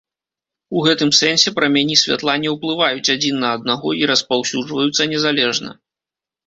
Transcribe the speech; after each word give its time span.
У 0.77 0.85
гэтым 0.87 1.11
сэнсе 1.17 1.53
прамяні 1.59 1.99
святла 2.05 2.35
не 2.47 2.55
ўплываюць 2.55 3.11
адзін 3.17 3.35
на 3.45 3.55
аднаго 3.59 3.89
і 4.01 4.05
распаўсюджваюцца 4.15 5.11
незалежна. 5.15 5.71